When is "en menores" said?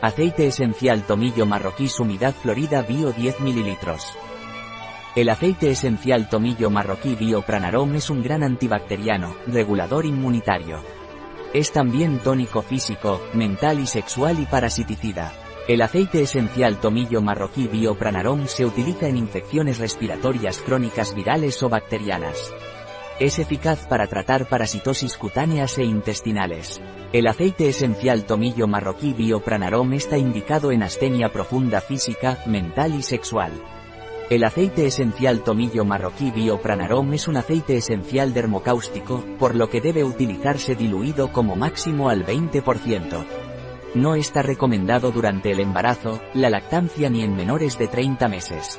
47.22-47.78